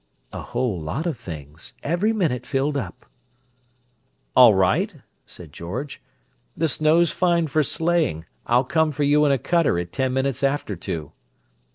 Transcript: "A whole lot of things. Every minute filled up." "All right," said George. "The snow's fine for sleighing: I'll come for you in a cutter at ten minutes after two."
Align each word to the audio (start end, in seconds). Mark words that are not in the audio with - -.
"A 0.33 0.41
whole 0.41 0.81
lot 0.81 1.05
of 1.05 1.15
things. 1.15 1.75
Every 1.83 2.11
minute 2.11 2.43
filled 2.43 2.75
up." 2.75 3.05
"All 4.35 4.55
right," 4.55 4.95
said 5.27 5.53
George. 5.53 6.01
"The 6.57 6.67
snow's 6.67 7.11
fine 7.11 7.45
for 7.45 7.61
sleighing: 7.61 8.25
I'll 8.47 8.63
come 8.63 8.91
for 8.91 9.03
you 9.03 9.25
in 9.25 9.31
a 9.31 9.37
cutter 9.37 9.77
at 9.77 9.91
ten 9.93 10.11
minutes 10.11 10.41
after 10.43 10.75
two." 10.75 11.11